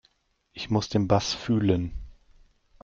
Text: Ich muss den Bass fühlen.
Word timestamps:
Ich 0.51 0.71
muss 0.71 0.89
den 0.89 1.07
Bass 1.07 1.35
fühlen. 1.35 1.91